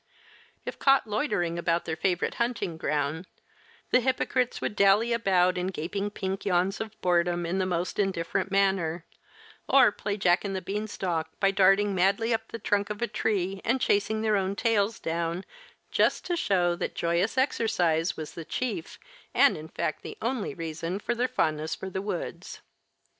If 0.65 0.79
caught 0.79 1.05
loitering 1.05 1.59
about 1.59 1.85
their 1.85 1.95
favorite 1.95 2.33
hunting 2.41 2.75
ground, 2.75 3.27
the 3.91 3.99
hypocrites 3.99 4.59
would 4.59 4.75
dally 4.75 5.13
about 5.13 5.59
in 5.59 5.67
gaping 5.67 6.09
pink 6.09 6.43
yawns 6.43 6.81
of 6.81 6.99
boredom, 7.01 7.45
in 7.45 7.59
the 7.59 7.67
most 7.67 7.99
indifferent 7.99 8.49
manner, 8.49 9.05
or 9.69 9.91
play 9.91 10.17
Jack 10.17 10.43
and 10.43 10.55
the 10.55 10.59
Bean 10.63 10.87
stalk 10.87 11.29
by 11.39 11.51
darting 11.51 11.93
madly 11.93 12.33
up 12.33 12.47
the 12.47 12.57
trunk 12.57 12.89
of 12.89 13.03
a 13.03 13.07
tree 13.07 13.61
and 13.63 13.79
chasing 13.79 14.23
their 14.23 14.37
own 14.37 14.55
tails 14.55 14.99
down, 14.99 15.45
just 15.91 16.25
to 16.25 16.35
show 16.35 16.75
that 16.75 16.95
joyous 16.95 17.37
exercise 17.37 18.17
was 18.17 18.33
the 18.33 18.43
chief, 18.43 18.97
and 19.35 19.55
in 19.55 19.67
fact 19.67 20.01
the 20.01 20.17
only 20.19 20.55
reason 20.55 20.97
for 20.97 21.13
their 21.13 21.27
fondness 21.27 21.75
for 21.75 21.91
the 21.91 22.01
woods. 22.01 22.61